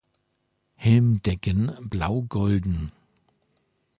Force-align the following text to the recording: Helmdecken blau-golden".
Helmdecken 0.75 1.77
blau-golden". 1.91 2.91